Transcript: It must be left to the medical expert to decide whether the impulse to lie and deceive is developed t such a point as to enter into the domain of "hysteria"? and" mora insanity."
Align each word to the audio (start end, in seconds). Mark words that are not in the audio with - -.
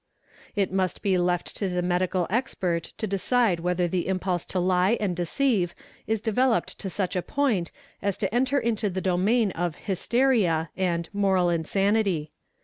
It 0.55 0.71
must 0.73 1.03
be 1.03 1.15
left 1.19 1.55
to 1.57 1.69
the 1.69 1.83
medical 1.83 2.25
expert 2.31 2.91
to 2.97 3.05
decide 3.05 3.59
whether 3.59 3.87
the 3.87 4.07
impulse 4.07 4.45
to 4.45 4.59
lie 4.59 4.97
and 4.99 5.15
deceive 5.15 5.75
is 6.07 6.19
developed 6.21 6.79
t 6.79 6.89
such 6.89 7.15
a 7.15 7.21
point 7.21 7.69
as 8.01 8.17
to 8.17 8.33
enter 8.33 8.57
into 8.57 8.89
the 8.89 8.99
domain 8.99 9.51
of 9.51 9.75
"hysteria"? 9.75 10.71
and" 10.75 11.07
mora 11.13 11.45
insanity." 11.49 12.31